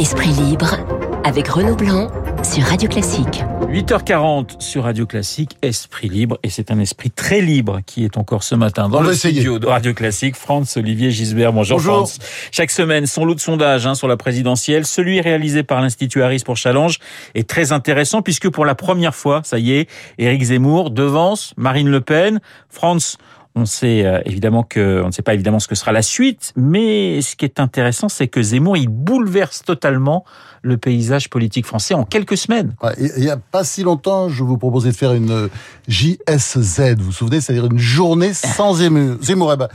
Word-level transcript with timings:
Esprit 0.00 0.30
libre 0.30 0.78
avec 1.24 1.46
Renaud 1.48 1.76
Blanc 1.76 2.10
sur 2.42 2.64
Radio 2.64 2.88
Classique. 2.88 3.44
8h40 3.68 4.58
sur 4.58 4.84
Radio 4.84 5.04
Classique, 5.04 5.58
Esprit 5.60 6.08
libre, 6.08 6.38
et 6.42 6.48
c'est 6.48 6.70
un 6.70 6.78
esprit 6.78 7.10
très 7.10 7.42
libre 7.42 7.80
qui 7.84 8.06
est 8.06 8.16
encore 8.16 8.42
ce 8.42 8.54
matin 8.54 8.88
dans 8.88 9.00
On 9.00 9.02
le 9.02 9.12
studio 9.12 9.58
de 9.58 9.66
Radio 9.66 9.92
Classique. 9.92 10.36
France 10.36 10.78
Olivier 10.78 11.10
Gisbert, 11.10 11.52
bonjour, 11.52 11.76
Bonjour. 11.76 11.96
France. 11.96 12.18
Chaque 12.50 12.70
semaine, 12.70 13.04
son 13.04 13.26
lot 13.26 13.34
de 13.34 13.40
sondages 13.40 13.86
hein, 13.86 13.94
sur 13.94 14.08
la 14.08 14.16
présidentielle, 14.16 14.86
celui 14.86 15.20
réalisé 15.20 15.64
par 15.64 15.82
l'Institut 15.82 16.22
Harris 16.22 16.44
pour 16.46 16.56
Challenge 16.56 16.98
est 17.34 17.46
très 17.46 17.70
intéressant 17.70 18.22
puisque 18.22 18.48
pour 18.48 18.64
la 18.64 18.74
première 18.74 19.14
fois, 19.14 19.42
ça 19.44 19.58
y 19.58 19.72
est, 19.72 19.90
Éric 20.16 20.44
Zemmour 20.44 20.90
devance 20.90 21.52
Marine 21.58 21.90
Le 21.90 22.00
Pen. 22.00 22.40
France, 22.70 23.18
on 23.56 23.66
sait 23.66 24.04
euh, 24.04 24.20
évidemment 24.26 24.62
que 24.62 25.02
on 25.02 25.08
ne 25.08 25.12
sait 25.12 25.22
pas 25.22 25.34
évidemment 25.34 25.58
ce 25.58 25.68
que 25.68 25.74
sera 25.74 25.92
la 25.92 26.02
suite, 26.02 26.52
mais 26.56 27.20
ce 27.20 27.34
qui 27.36 27.44
est 27.44 27.58
intéressant, 27.60 28.08
c'est 28.08 28.28
que 28.28 28.42
Zemmour 28.42 28.76
il 28.76 28.88
bouleverse 28.88 29.62
totalement 29.62 30.24
le 30.62 30.76
paysage 30.76 31.30
politique 31.30 31.64
français 31.66 31.94
en 31.94 32.04
quelques 32.04 32.36
semaines. 32.36 32.74
Ouais, 32.82 32.92
Il 33.16 33.22
n'y 33.22 33.30
a 33.30 33.38
pas 33.38 33.64
si 33.64 33.82
longtemps, 33.82 34.28
je 34.28 34.44
vous 34.44 34.58
proposais 34.58 34.90
de 34.90 34.96
faire 34.96 35.12
une 35.14 35.30
euh, 35.30 35.48
JSZ, 35.88 36.96
vous 36.98 37.06
vous 37.06 37.12
souvenez, 37.12 37.40
c'est-à-dire 37.40 37.66
une 37.66 37.78
journée 37.78 38.32
sans 38.34 38.74
Zemmour. 38.80 39.16
Zemmour, 39.22 39.52
eh 39.52 39.56
ben, 39.56 39.68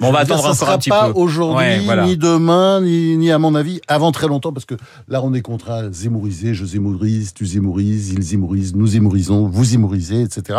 Bon, 0.00 0.08
on 0.08 0.12
va 0.12 0.24
dire, 0.24 0.36
attendre 0.36 0.54
ça 0.54 0.62
encore 0.64 0.74
un 0.74 0.78
petit 0.78 0.88
pas 0.88 1.08
peu. 1.12 1.18
aujourd'hui, 1.20 1.58
Ouais, 1.58 1.80
voilà. 1.80 2.06
ni 2.06 2.16
demain, 2.16 2.80
ni, 2.80 3.14
ni 3.18 3.30
à 3.30 3.38
mon 3.38 3.54
avis, 3.54 3.82
avant 3.88 4.10
très 4.10 4.26
longtemps, 4.26 4.50
parce 4.50 4.64
que 4.64 4.74
là, 5.06 5.20
on 5.22 5.34
est 5.34 5.42
contraint 5.42 5.84
à 5.88 5.92
zémouriser, 5.92 6.54
je 6.54 6.64
zémourise, 6.64 7.34
tu 7.34 7.44
zémourises, 7.44 8.10
il 8.14 8.22
zémourise, 8.22 8.74
nous 8.74 8.86
zémourisons, 8.86 9.48
vous 9.48 9.64
zémourisez, 9.64 10.22
etc. 10.22 10.58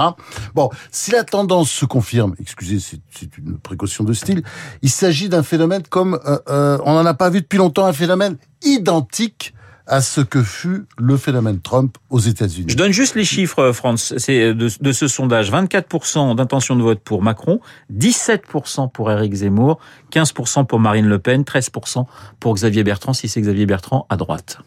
Bon, 0.54 0.70
si 0.92 1.10
la 1.10 1.24
tendance 1.24 1.72
se 1.72 1.86
confirme, 1.86 2.36
excusez, 2.40 2.80
c'est 2.80 3.38
une 3.38 3.58
précaution 3.58 4.04
de 4.04 4.14
style, 4.14 4.44
il 4.82 4.90
s'agit 4.90 5.30
d'un 5.30 5.44
phénomène 5.44 5.84
comme, 5.90 6.20
euh, 6.26 6.38
euh, 6.50 6.78
on 6.86 6.94
n'en 6.94 7.06
a 7.06 7.14
pas 7.14 7.30
vu 7.30 7.42
depuis 7.42 7.58
longtemps, 7.58 7.86
un 7.86 7.94
phénomène 7.94 8.38
identique 8.64 9.54
à 9.90 10.02
ce 10.02 10.20
que 10.20 10.44
fut 10.44 10.86
le 10.98 11.16
phénomène 11.16 11.62
Trump 11.62 11.98
aux 12.10 12.20
États-Unis. 12.20 12.68
Je 12.70 12.76
donne 12.76 12.92
juste 12.92 13.16
les 13.16 13.24
chiffres, 13.24 13.72
France, 13.72 14.14
c'est 14.18 14.54
de, 14.54 14.70
de 14.82 14.92
ce 14.92 15.08
sondage. 15.08 15.50
24% 15.50 16.36
d'intention 16.36 16.76
de 16.76 16.82
vote 16.82 17.00
pour 17.00 17.24
Macron, 17.24 17.62
17% 17.94 18.92
pour 18.92 19.10
Éric 19.10 19.34
Zemmour, 19.34 19.80
15% 20.12 20.66
pour 20.66 20.80
Marine 20.82 21.08
Le 21.08 21.20
Pen, 21.20 21.44
13% 21.44 22.06
pour 22.42 22.56
Xavier 22.56 22.84
Bertrand, 22.84 23.14
si 23.14 23.30
c'est 23.30 23.40
Xavier 23.40 23.66
Bertrand 23.66 24.06
à 24.10 24.18
droite. 24.18 24.60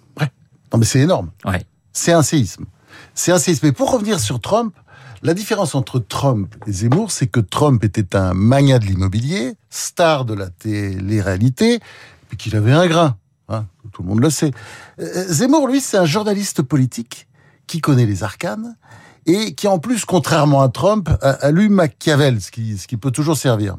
Non, 0.73 0.79
mais 0.79 0.85
c'est 0.85 1.01
énorme. 1.01 1.31
Ouais. 1.45 1.65
C'est 1.93 2.13
un 2.13 2.23
séisme. 2.23 2.65
C'est 3.15 3.33
un 3.33 3.39
séisme. 3.39 3.67
Mais 3.67 3.73
pour 3.73 3.91
revenir 3.91 4.21
sur 4.21 4.41
Trump, 4.41 4.75
la 5.23 5.35
différence 5.35 5.75
entre 5.75 5.99
Trump 5.99 6.55
et 6.67 6.73
Zemmour, 6.73 7.11
c'est 7.11 7.27
que 7.27 7.41
Trump 7.41 7.85
était 7.85 8.17
un 8.17 8.33
magnat 8.33 8.79
de 8.79 8.87
l'immobilier, 8.87 9.55
star 9.69 10.25
de 10.25 10.35
la 10.35 10.49
télé-réalité, 10.49 11.81
puis 12.29 12.39
qu'il 12.39 12.57
avait 12.57 12.73
un 12.73 12.87
grain. 12.87 13.17
Hein, 13.49 13.67
tout 13.93 14.03
le 14.03 14.09
monde 14.09 14.21
le 14.21 14.31
sait. 14.31 14.53
Euh, 15.01 15.25
Zemmour, 15.29 15.69
lui, 15.69 15.81
c'est 15.81 15.99
un 15.99 16.07
journaliste 16.07 16.63
politique 16.63 17.29
qui 17.67 17.81
connaît 17.81 18.07
les 18.07 18.23
arcanes 18.23 18.77
et 19.27 19.55
qui, 19.55 19.69
en 19.69 19.79
plus, 19.79 20.05
contrairement 20.05 20.63
à 20.63 20.69
Trump, 20.69 21.11
a, 21.21 21.51
lu 21.51 21.69
Machiavel, 21.69 22.41
ce 22.41 22.51
qui, 22.51 22.79
ce 22.79 22.87
qui 22.87 22.97
peut 22.97 23.11
toujours 23.11 23.37
servir. 23.37 23.77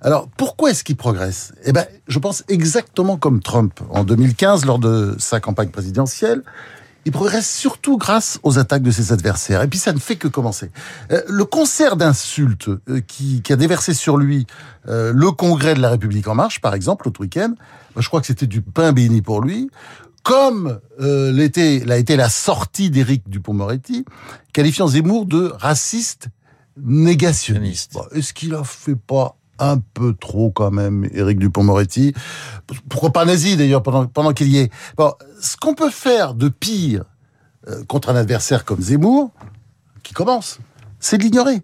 Alors, 0.00 0.28
pourquoi 0.36 0.70
est-ce 0.70 0.84
qu'il 0.84 0.96
progresse? 0.96 1.52
Eh 1.64 1.72
ben, 1.72 1.84
je 2.08 2.18
pense 2.18 2.44
exactement 2.48 3.16
comme 3.16 3.42
Trump 3.42 3.80
en 3.90 4.04
2015 4.04 4.64
lors 4.64 4.78
de 4.78 5.16
sa 5.18 5.40
campagne 5.40 5.68
présidentielle. 5.68 6.42
Il 7.06 7.12
progresse 7.12 7.50
surtout 7.50 7.96
grâce 7.96 8.38
aux 8.42 8.58
attaques 8.58 8.82
de 8.82 8.90
ses 8.90 9.12
adversaires. 9.12 9.62
Et 9.62 9.68
puis 9.68 9.78
ça 9.78 9.92
ne 9.92 9.98
fait 9.98 10.16
que 10.16 10.28
commencer. 10.28 10.70
Euh, 11.10 11.22
le 11.28 11.44
concert 11.46 11.96
d'insultes 11.96 12.68
euh, 12.68 13.00
qui, 13.06 13.40
qui 13.42 13.52
a 13.52 13.56
déversé 13.56 13.94
sur 13.94 14.18
lui 14.18 14.46
euh, 14.86 15.10
le 15.14 15.30
Congrès 15.30 15.74
de 15.74 15.80
la 15.80 15.88
République 15.90 16.28
en 16.28 16.34
marche, 16.34 16.60
par 16.60 16.74
exemple, 16.74 17.06
l'autre 17.06 17.20
week-end, 17.20 17.54
je 17.96 18.06
crois 18.06 18.20
que 18.20 18.26
c'était 18.26 18.46
du 18.46 18.60
pain 18.60 18.92
béni 18.92 19.22
pour 19.22 19.40
lui. 19.40 19.70
Comme 20.22 20.78
l'était- 20.98 21.82
l'a 21.86 21.96
été 21.96 22.14
la 22.16 22.28
sortie 22.28 22.90
d'Éric 22.90 23.28
Dupont-Moretti, 23.30 24.04
qualifiant 24.52 24.86
Zemmour 24.86 25.24
de 25.24 25.50
raciste 25.58 26.28
négationniste. 26.76 27.94
Bon, 27.94 28.04
Est-ce 28.12 28.32
qu'il 28.34 28.54
a 28.54 28.62
fait 28.64 28.94
pas 28.96 29.36
un 29.60 29.78
peu 29.78 30.14
trop 30.14 30.50
quand 30.50 30.70
même, 30.70 31.08
Éric 31.12 31.38
Dupont-Moretti 31.38 32.14
Pourquoi 32.88 33.12
pas 33.12 33.24
nazi 33.24 33.56
d'ailleurs 33.56 33.82
pendant, 33.82 34.06
pendant 34.06 34.32
qu'il 34.32 34.48
y 34.48 34.58
est? 34.58 34.72
Bon, 34.96 35.12
ce 35.40 35.56
qu'on 35.56 35.74
peut 35.74 35.90
faire 35.90 36.34
de 36.34 36.48
pire 36.48 37.04
euh, 37.68 37.84
contre 37.84 38.08
un 38.10 38.16
adversaire 38.16 38.64
comme 38.64 38.80
Zemmour, 38.80 39.30
qui 40.02 40.14
commence, 40.14 40.58
c'est 40.98 41.18
de 41.18 41.22
l'ignorer. 41.24 41.62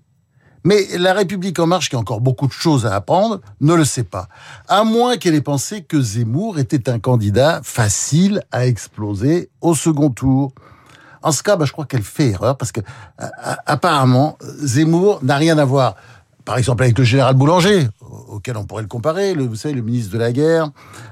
Mais 0.65 0.85
la 0.99 1.15
République 1.15 1.59
en 1.61 1.67
marche, 1.67 1.89
qui 1.91 1.97
a 1.97 1.99
encore 1.99 2.21
beaucoup 2.21 2.49
de 2.49 2.53
choses 2.53 2.87
à 2.87 2.95
apprendre, 2.97 3.41
ne 3.61 3.73
le 3.75 3.85
sait 3.85 4.03
pas. 4.03 4.29
À 4.69 4.83
moins 4.83 5.17
qu'elle 5.17 5.35
ait 5.37 5.41
pensé 5.41 5.83
que 5.85 6.01
Zemmour 6.01 6.59
était 6.59 6.91
un 6.91 6.99
candidat 6.99 7.61
facile 7.63 8.43
à 8.51 8.67
exploser 8.67 9.49
au 9.61 9.75
second 9.77 10.11
tour. 10.11 10.53
En 11.23 11.31
ce 11.33 11.43
cas, 11.43 11.57
bah, 11.57 11.65
je 11.67 11.73
crois 11.73 11.87
qu'elle 11.87 12.03
fait 12.03 12.31
erreur 12.31 12.57
parce 12.57 12.73
que 12.73 12.81
a- 13.19 13.31
a- 13.53 13.59
apparemment 13.67 14.37
Zemmour 14.63 15.21
n'a 15.23 15.37
rien 15.37 15.57
à 15.59 15.65
voir, 15.65 15.95
par 16.47 16.57
exemple 16.57 16.83
avec 16.85 16.97
le 16.97 17.05
général 17.05 17.35
Boulanger, 17.35 17.89
au- 18.01 18.37
auquel 18.37 18.57
on 18.57 18.65
pourrait 18.65 18.83
le 18.83 18.89
comparer, 18.89 19.35
le, 19.35 19.45
vous 19.47 19.57
savez, 19.57 19.75
le 19.75 19.83
ministre 19.83 20.13
de 20.15 20.19
la 20.19 20.33
guerre, 20.33 20.71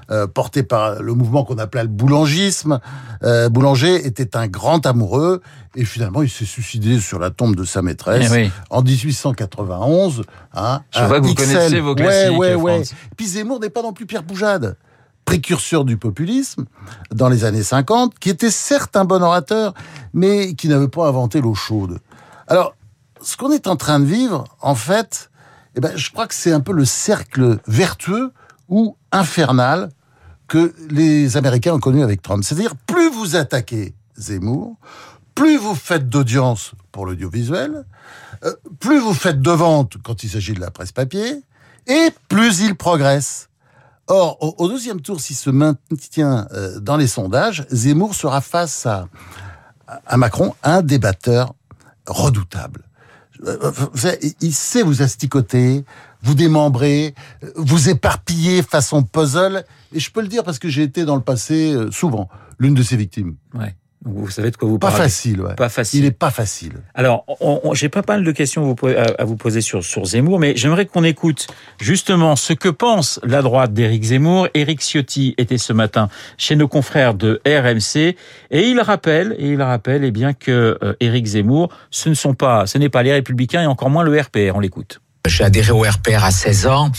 euh, 0.09 0.25
porté 0.25 0.63
par 0.63 1.01
le 1.03 1.13
mouvement 1.13 1.43
qu'on 1.43 1.57
appelait 1.59 1.83
le 1.83 1.89
boulangisme. 1.89 2.79
Euh, 3.23 3.49
Boulanger 3.49 4.07
était 4.07 4.35
un 4.35 4.47
grand 4.47 4.83
amoureux 4.87 5.41
et 5.75 5.85
finalement 5.85 6.23
il 6.23 6.29
s'est 6.29 6.45
suicidé 6.45 6.99
sur 6.99 7.19
la 7.19 7.29
tombe 7.29 7.55
de 7.55 7.63
sa 7.65 7.81
maîtresse 7.83 8.31
Eh 8.31 8.43
oui. 8.45 8.51
en 8.71 8.81
1891. 8.81 10.23
Hein, 10.53 10.81
Je 10.91 11.03
vois 11.03 11.19
que 11.19 11.25
vous 11.27 11.35
connaissez 11.35 11.79
vos 11.79 11.89
Ouais, 11.89 11.95
classiques, 11.95 12.37
ouais, 12.39 12.55
ouais. 12.55 12.75
France. 12.83 12.93
Puis 13.17 13.27
Zemmour 13.27 13.59
n'est 13.59 13.69
pas 13.69 13.81
non 13.81 13.93
plus 13.93 14.05
Pierre 14.05 14.23
Poujade, 14.23 14.77
précurseur 15.25 15.83
du 15.85 15.97
populisme 15.97 16.65
dans 17.11 17.29
les 17.29 17.43
années 17.45 17.63
50, 17.63 18.17
qui 18.19 18.29
était 18.29 18.51
certes 18.51 18.95
un 18.95 19.05
bon 19.05 19.21
orateur, 19.21 19.73
mais 20.13 20.53
qui 20.55 20.67
n'avait 20.69 20.87
pas 20.87 21.07
inventé 21.07 21.41
l'eau 21.41 21.55
chaude. 21.55 21.99
Alors, 22.47 22.75
ce 23.25 23.37
qu'on 23.37 23.51
est 23.51 23.67
en 23.67 23.75
train 23.75 23.99
de 23.99 24.05
vivre, 24.05 24.45
en 24.61 24.75
fait, 24.75 25.31
eh 25.75 25.81
ben, 25.81 25.95
je 25.97 26.11
crois 26.11 26.27
que 26.27 26.33
c'est 26.35 26.51
un 26.51 26.61
peu 26.61 26.73
le 26.73 26.85
cercle 26.85 27.59
vertueux 27.67 28.31
ou 28.69 28.97
infernal 29.11 29.89
que 30.47 30.73
les 30.89 31.37
Américains 31.37 31.73
ont 31.73 31.79
connu 31.79 32.03
avec 32.03 32.21
Trump. 32.21 32.43
C'est-à-dire, 32.43 32.75
plus 32.75 33.09
vous 33.09 33.35
attaquez 33.35 33.95
Zemmour, 34.15 34.77
plus 35.33 35.57
vous 35.57 35.75
faites 35.75 36.07
d'audience 36.07 36.73
pour 36.91 37.05
l'audiovisuel, 37.05 37.85
euh, 38.43 38.53
plus 38.79 38.99
vous 38.99 39.13
faites 39.13 39.41
de 39.41 39.51
ventes 39.51 39.97
quand 40.03 40.23
il 40.23 40.29
s'agit 40.29 40.53
de 40.53 40.61
la 40.61 40.71
presse 40.71 40.91
papier, 40.91 41.41
et 41.87 42.09
plus 42.29 42.61
il 42.61 42.75
progresse. 42.75 43.49
Or, 44.07 44.37
au, 44.39 44.63
au 44.63 44.67
deuxième 44.69 45.01
tour, 45.01 45.19
s'il 45.19 45.35
se 45.35 45.49
maintient 45.49 46.47
euh, 46.53 46.79
dans 46.79 46.95
les 46.95 47.07
sondages, 47.07 47.65
Zemmour 47.71 48.13
sera 48.13 48.39
face 48.39 48.85
à, 48.85 49.07
à 49.87 50.17
Macron, 50.17 50.53
un 50.61 50.83
débatteur 50.83 51.55
redoutable. 52.05 52.84
Euh, 53.45 53.71
il- 54.41 54.53
sait 54.53 54.81
vous 54.81 55.01
asticoter, 55.01 55.85
vous 56.23 56.33
démembrer, 56.33 57.13
vous 57.55 57.89
éparpiller 57.89 58.63
façon 58.63 59.03
puzzle. 59.03 59.65
Et 59.93 59.99
je 59.99 60.11
peux 60.11 60.21
le 60.21 60.27
dire 60.27 60.43
parce 60.43 60.59
que 60.59 60.69
j'ai 60.69 60.83
été 60.83 61.05
dans 61.05 61.15
le 61.15 61.21
passé 61.21 61.73
euh, 61.73 61.91
souvent 61.91 62.29
l'une 62.59 62.73
de 62.73 62.83
ses 62.83 62.97
victimes. 62.97 63.35
Ouais. 63.53 63.75
Donc, 64.05 64.13
vous 64.17 64.29
savez 64.29 64.51
de 64.51 64.55
quoi 64.57 64.69
vous 64.69 64.77
Pas 64.77 64.89
parlez. 64.89 65.03
facile, 65.03 65.41
ouais. 65.41 65.55
Pas 65.55 65.69
facile. 65.69 66.01
Il 66.01 66.05
est 66.05 66.11
pas 66.11 66.29
facile. 66.29 66.73
Alors, 66.93 67.25
j'ai 67.73 67.89
pas 67.89 68.03
mal 68.07 68.23
de 68.23 68.31
questions 68.31 68.63
vous 68.63 68.75
à 68.87 69.23
vous 69.25 69.35
poser 69.35 69.61
sur, 69.61 69.83
sur 69.83 70.05
Zemmour, 70.05 70.39
mais 70.39 70.55
j'aimerais 70.55 70.85
qu'on 70.85 71.03
écoute 71.03 71.47
justement 71.81 72.35
ce 72.35 72.53
que 72.53 72.69
pense 72.69 73.19
la 73.23 73.41
droite 73.41 73.73
d'Éric 73.73 74.03
Zemmour. 74.03 74.47
Éric 74.53 74.81
Ciotti 74.81 75.33
était 75.37 75.57
ce 75.57 75.73
matin 75.73 76.09
chez 76.37 76.55
nos 76.55 76.67
confrères 76.67 77.15
de 77.15 77.41
RMC 77.47 78.15
et 78.51 78.67
il 78.69 78.79
rappelle, 78.79 79.35
et 79.39 79.49
il 79.49 79.61
rappelle, 79.61 80.03
eh 80.03 80.11
bien 80.11 80.33
que 80.33 80.77
euh, 80.83 80.93
Éric 80.99 81.25
Zemmour, 81.25 81.69
ce 81.89 82.09
ne 82.09 82.13
sont 82.13 82.33
pas, 82.35 82.67
ce 82.67 82.77
n'est 82.77 82.89
pas 82.89 83.01
les 83.03 83.11
Républicains 83.13 83.63
et 83.63 83.67
encore 83.67 83.89
moins 83.89 84.03
le 84.03 84.19
RPR. 84.19 84.55
On 84.55 84.59
l'écoute. 84.59 84.99
J'ai 85.27 85.43
adhéré 85.43 85.71
au 85.71 85.81
RPR 85.81 86.23
à 86.23 86.31
16 86.31 86.67
ans. 86.67 86.91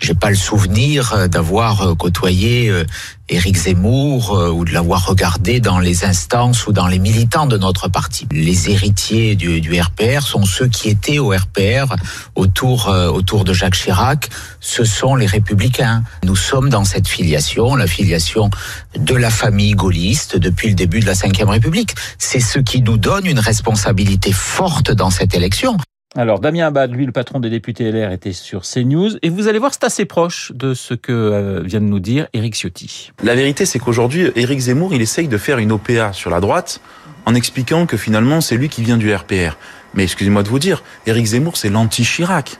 J'ai 0.00 0.14
pas 0.14 0.30
le 0.30 0.36
souvenir 0.36 1.12
euh, 1.12 1.28
d'avoir 1.28 1.82
euh, 1.82 1.94
côtoyé 1.94 2.68
euh, 2.68 2.84
Éric 3.28 3.56
Zemmour 3.56 4.32
ou 4.52 4.64
de 4.64 4.72
l'avoir 4.72 5.06
regardé 5.06 5.60
dans 5.60 5.78
les 5.78 6.04
instances 6.04 6.66
ou 6.66 6.72
dans 6.72 6.88
les 6.88 6.98
militants 6.98 7.46
de 7.46 7.56
notre 7.56 7.86
parti. 7.86 8.26
Les 8.32 8.70
héritiers 8.70 9.36
du, 9.36 9.60
du 9.60 9.80
RPR 9.80 10.22
sont 10.22 10.44
ceux 10.44 10.66
qui 10.66 10.88
étaient 10.88 11.20
au 11.20 11.28
RPR 11.28 11.94
autour 12.34 12.88
autour 12.88 13.44
de 13.44 13.52
Jacques 13.52 13.76
Chirac. 13.76 14.30
Ce 14.58 14.82
sont 14.82 15.14
les 15.14 15.26
républicains. 15.26 16.02
Nous 16.24 16.34
sommes 16.34 16.70
dans 16.70 16.82
cette 16.82 17.06
filiation, 17.06 17.76
la 17.76 17.86
filiation 17.86 18.50
de 18.98 19.14
la 19.14 19.30
famille 19.30 19.74
gaulliste 19.74 20.36
depuis 20.36 20.66
le 20.66 20.74
début 20.74 20.98
de 20.98 21.06
la 21.06 21.12
Ve 21.12 21.48
République. 21.48 21.94
C'est 22.18 22.40
ce 22.40 22.58
qui 22.58 22.82
nous 22.82 22.96
donne 22.96 23.26
une 23.26 23.38
responsabilité 23.38 24.32
forte 24.32 24.90
dans 24.90 25.10
cette 25.10 25.36
élection. 25.36 25.76
Alors, 26.16 26.40
Damien 26.40 26.66
Abad, 26.66 26.92
lui, 26.92 27.06
le 27.06 27.12
patron 27.12 27.38
des 27.38 27.50
députés 27.50 27.92
LR, 27.92 28.10
était 28.10 28.32
sur 28.32 28.62
CNews. 28.62 29.10
Et 29.22 29.28
vous 29.28 29.46
allez 29.46 29.60
voir, 29.60 29.72
c'est 29.72 29.84
assez 29.84 30.06
proche 30.06 30.50
de 30.56 30.74
ce 30.74 30.94
que 30.94 31.12
euh, 31.12 31.62
vient 31.62 31.80
de 31.80 31.84
nous 31.84 32.00
dire 32.00 32.26
Éric 32.32 32.56
Ciotti. 32.56 33.12
La 33.22 33.36
vérité, 33.36 33.64
c'est 33.64 33.78
qu'aujourd'hui, 33.78 34.32
Éric 34.34 34.58
Zemmour, 34.58 34.92
il 34.92 35.02
essaye 35.02 35.28
de 35.28 35.38
faire 35.38 35.58
une 35.58 35.70
OPA 35.70 36.12
sur 36.12 36.30
la 36.30 36.40
droite 36.40 36.80
en 37.26 37.36
expliquant 37.36 37.86
que 37.86 37.96
finalement, 37.96 38.40
c'est 38.40 38.56
lui 38.56 38.68
qui 38.68 38.82
vient 38.82 38.96
du 38.96 39.14
RPR. 39.14 39.56
Mais 39.94 40.02
excusez-moi 40.02 40.42
de 40.42 40.48
vous 40.48 40.58
dire, 40.58 40.82
Éric 41.06 41.26
Zemmour, 41.26 41.56
c'est 41.56 41.70
l'anti-Chirac. 41.70 42.58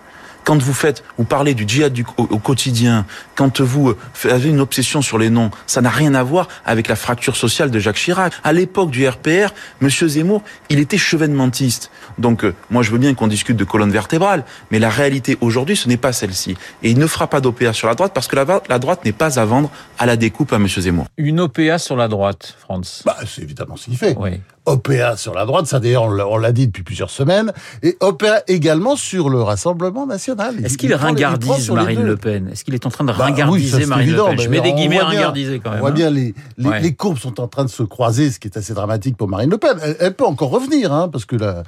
Quand 0.51 0.61
vous 0.61 0.75
faites, 0.75 1.05
vous 1.17 1.23
parlez 1.23 1.55
du 1.55 1.63
djihad 1.65 1.93
du, 1.93 2.05
au, 2.17 2.25
au, 2.25 2.39
quotidien, 2.41 3.07
quand 3.37 3.61
vous 3.61 3.95
avez 4.25 4.49
une 4.49 4.59
obsession 4.59 5.01
sur 5.01 5.17
les 5.17 5.31
noms, 5.31 5.53
ça 5.69 5.81
n'a 5.81 5.91
rien 5.91 6.13
à 6.13 6.25
voir 6.25 6.49
avec 6.67 6.89
la 6.89 6.97
fracture 6.97 7.37
sociale 7.37 7.71
de 7.71 7.79
Jacques 7.79 7.99
Chirac. 7.99 8.33
À 8.43 8.53
l'époque 8.53 8.91
du 8.91 9.07
RPR, 9.07 9.55
Monsieur 9.81 10.09
Zemmour, 10.09 10.43
il 10.69 10.81
était 10.81 10.99
chevènementiste. 10.99 11.93
Donc, 12.19 12.43
euh, 12.43 12.53
moi, 12.69 12.83
je 12.83 12.91
veux 12.91 12.99
bien 12.99 13.15
qu'on 13.15 13.29
discute 13.29 13.57
de 13.57 13.63
colonne 13.63 13.93
vertébrale, 13.93 14.45
mais 14.73 14.81
la 14.81 14.91
réalité 14.91 15.39
aujourd'hui, 15.41 15.77
ce 15.77 15.87
n'est 15.87 15.97
pas 15.97 16.13
celle-ci. 16.13 16.57
Et 16.83 16.91
il 16.91 16.99
ne 16.99 17.07
fera 17.07 17.29
pas 17.29 17.41
d'OPA 17.41 17.73
sur 17.73 17.87
la 17.87 17.95
droite 17.95 18.11
parce 18.13 18.27
que 18.27 18.35
la, 18.35 18.45
la 18.69 18.81
droite 18.81 19.05
n'est 19.05 19.13
pas 19.13 19.39
à 19.39 19.45
vendre 19.45 19.71
à 20.01 20.07
la 20.07 20.17
découpe 20.17 20.53
à 20.53 20.59
Monsieur 20.59 20.83
Zemmour. 20.83 21.07
Une 21.17 21.39
OPA 21.39 21.79
sur 21.79 21.95
la 21.95 22.09
droite, 22.09 22.57
France. 22.59 23.05
Bah, 23.07 23.19
c'est 23.25 23.43
évidemment 23.43 23.77
ce 23.77 23.85
qu'il 23.85 23.97
fait. 23.97 24.17
Oui. 24.19 24.41
OPA 24.67 25.17
sur 25.17 25.35
la 25.35 25.47
droite, 25.47 25.67
ça 25.67 25.81
d'ailleurs 25.81 26.05
on 26.05 26.37
l'a 26.37 26.53
dit 26.53 26.67
depuis 26.67 26.83
plusieurs 26.83 27.11
semaines, 27.11 27.53
et 27.83 27.97
OPA 28.01 28.43
également 28.47 28.95
sur 28.95 29.31
le 29.31 29.43
Rassemblement 29.43 30.07
national. 30.07 30.40
Est-ce 30.65 30.79
qu'il 30.79 30.95
ringardise 30.95 31.71
Marine 31.71 32.03
Le 32.03 32.17
Pen? 32.17 32.49
Est-ce 32.49 32.65
qu'il 32.65 32.75
est 32.75 32.87
en 32.87 32.91
train 32.91 33.05
de 33.05 33.13
ringardiser 33.13 33.73
bah, 33.73 33.79
oui, 33.83 33.87
Marine 33.89 34.09
évident, 34.09 34.31
Le 34.31 34.37
Pen? 34.37 34.45
Je 34.45 34.49
mets 34.51 34.61
des 34.61 34.73
guillemets 34.73 35.01
ringardiser 35.01 35.61
quand 35.61 35.71
même. 35.71 35.79
On 35.79 35.83
voit 35.83 35.91
bien 35.91 36.11
les, 36.11 36.35
les, 36.59 36.69
ouais. 36.69 36.81
les, 36.81 36.95
courbes 36.95 37.19
sont 37.19 37.41
en 37.41 37.49
train 37.49 37.65
de 37.65 37.71
se 37.71 37.83
croiser, 37.83 38.31
ce 38.31 38.39
qui 38.39 38.49
est 38.49 38.57
assez 38.57 38.75
dramatique 38.75 39.17
pour 39.17 39.29
Marine 39.29 39.51
Le 39.51 39.59
Pen. 39.59 39.77
Elle, 39.83 39.97
elle 40.01 40.15
peut 40.15 40.27
encore 40.27 40.51
revenir, 40.51 40.93
hein, 40.93 41.09
parce 41.09 41.25
que 41.25 41.37
là, 41.37 41.63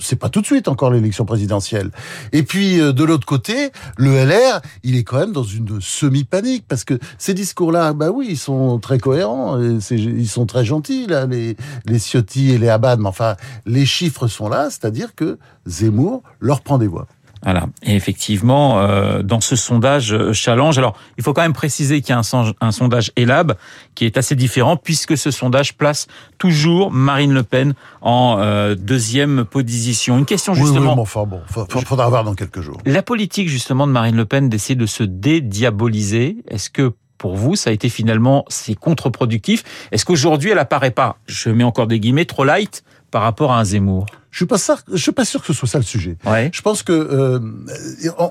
c'est 0.00 0.16
pas 0.16 0.28
tout 0.28 0.40
de 0.40 0.46
suite 0.46 0.68
encore 0.68 0.90
l'élection 0.90 1.24
présidentielle. 1.24 1.90
Et 2.32 2.42
puis 2.42 2.80
euh, 2.80 2.92
de 2.92 3.04
l'autre 3.04 3.26
côté, 3.26 3.70
le 3.96 4.24
LR, 4.24 4.60
il 4.82 4.96
est 4.96 5.04
quand 5.04 5.18
même 5.18 5.32
dans 5.32 5.44
une 5.44 5.80
semi-panique, 5.80 6.64
parce 6.68 6.84
que 6.84 6.98
ces 7.18 7.34
discours-là, 7.34 7.92
bah 7.92 8.10
oui, 8.10 8.26
ils 8.30 8.38
sont 8.38 8.78
très 8.78 8.98
cohérents, 8.98 9.58
ils 9.60 10.28
sont 10.28 10.46
très 10.46 10.64
gentils 10.64 11.06
là, 11.06 11.26
les, 11.26 11.56
les 11.86 11.98
Ciotti 11.98 12.50
et 12.50 12.58
les 12.58 12.68
Abad, 12.68 13.00
mais 13.00 13.08
enfin, 13.08 13.36
les 13.64 13.86
chiffres 13.86 14.26
sont 14.26 14.48
là, 14.48 14.68
c'est-à-dire 14.70 15.14
que 15.14 15.38
Zemmour 15.66 16.22
leur 16.40 16.60
prend 16.60 16.78
des 16.78 16.86
voix. 16.86 17.06
Voilà. 17.42 17.66
Et 17.82 17.94
effectivement, 17.94 18.80
euh, 18.80 19.22
dans 19.22 19.40
ce 19.40 19.56
sondage 19.56 20.12
euh, 20.12 20.32
challenge, 20.32 20.78
alors 20.78 20.96
il 21.18 21.24
faut 21.24 21.32
quand 21.32 21.42
même 21.42 21.52
préciser 21.52 22.00
qu'il 22.00 22.10
y 22.10 22.12
a 22.12 22.18
un, 22.18 22.52
un, 22.60 22.72
sondage 22.72 23.12
ELAB 23.16 23.54
qui 23.94 24.04
est 24.04 24.16
assez 24.16 24.34
différent 24.34 24.76
puisque 24.76 25.16
ce 25.16 25.30
sondage 25.30 25.76
place 25.76 26.06
toujours 26.38 26.90
Marine 26.90 27.32
Le 27.32 27.42
Pen 27.42 27.74
en 28.00 28.38
euh, 28.40 28.74
deuxième 28.74 29.44
position. 29.44 30.18
Une 30.18 30.24
question 30.24 30.54
justement. 30.54 30.80
Oui, 30.80 30.86
oui, 30.88 30.94
mais 30.96 31.00
enfin 31.02 31.24
bon, 31.24 31.40
faudra 31.84 32.08
voir 32.08 32.24
dans 32.24 32.34
quelques 32.34 32.60
jours. 32.60 32.78
La 32.84 33.02
politique 33.02 33.48
justement 33.48 33.86
de 33.86 33.92
Marine 33.92 34.16
Le 34.16 34.24
Pen 34.24 34.48
d'essayer 34.48 34.74
de 34.74 34.86
se 34.86 35.02
dédiaboliser, 35.02 36.38
est-ce 36.48 36.70
que 36.70 36.94
pour 37.18 37.36
vous, 37.36 37.56
ça 37.56 37.70
a 37.70 37.72
été 37.72 37.88
finalement 37.88 38.44
c'est 38.48 38.74
contre-productif? 38.74 39.62
Est-ce 39.92 40.04
qu'aujourd'hui 40.04 40.50
elle 40.50 40.58
apparaît 40.58 40.90
pas, 40.90 41.18
je 41.26 41.50
mets 41.50 41.64
encore 41.64 41.86
des 41.86 42.00
guillemets, 42.00 42.24
trop 42.24 42.44
light 42.44 42.82
par 43.10 43.22
rapport 43.22 43.52
à 43.52 43.60
un 43.60 43.64
Zemmour 43.64 44.06
je 44.36 44.40
suis 44.40 44.46
pas 44.46 44.58
sûr, 44.58 44.76
je 44.92 44.98
suis 44.98 45.12
pas 45.12 45.24
sûr 45.24 45.40
que 45.40 45.46
ce 45.46 45.54
soit 45.54 45.66
ça 45.66 45.78
le 45.78 45.84
sujet. 45.84 46.18
Ouais. 46.26 46.50
Je 46.52 46.60
pense 46.60 46.82
que 46.82 46.92
euh, 46.92 47.40